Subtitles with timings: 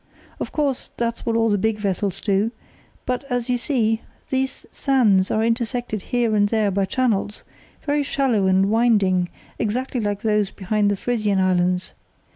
[0.39, 2.49] Of course, that's what all big vessels do.
[3.05, 7.43] But, as you see, these sands are intersected here and there by channels,
[7.83, 9.29] very shallow and winding,
[9.59, 11.93] exactly like those behind the Frisian Islands.